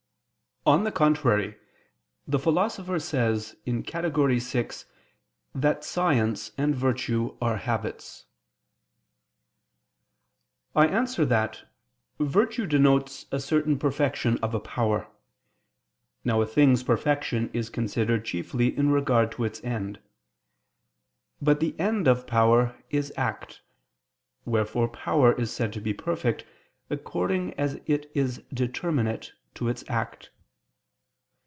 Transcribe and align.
On 0.63 0.83
the 0.83 0.91
contrary, 0.91 1.57
The 2.27 2.37
Philosopher 2.37 2.99
says 2.99 3.55
(Categor. 3.65 4.39
vi) 4.39 4.85
that 5.59 5.83
science 5.83 6.51
and 6.55 6.75
virtue 6.75 7.35
are 7.41 7.57
habits. 7.57 8.25
I 10.75 10.85
answer 10.85 11.25
that, 11.25 11.63
Virtue 12.19 12.67
denotes 12.67 13.25
a 13.31 13.39
certain 13.39 13.79
perfection 13.79 14.37
of 14.43 14.53
a 14.53 14.59
power. 14.59 15.07
Now 16.23 16.41
a 16.41 16.45
thing's 16.45 16.83
perfection 16.83 17.49
is 17.53 17.71
considered 17.71 18.23
chiefly 18.23 18.77
in 18.77 18.91
regard 18.91 19.31
to 19.31 19.43
its 19.45 19.63
end. 19.63 19.99
But 21.41 21.59
the 21.59 21.73
end 21.79 22.07
of 22.07 22.27
power 22.27 22.75
is 22.91 23.11
act. 23.17 23.63
Wherefore 24.45 24.89
power 24.89 25.33
is 25.33 25.51
said 25.51 25.73
to 25.73 25.81
be 25.81 25.95
perfect, 25.95 26.45
according 26.87 27.55
as 27.55 27.81
it 27.87 28.11
is 28.13 28.43
determinate 28.53 29.33
to 29.55 29.67
its 29.67 29.83
act. 29.87 30.29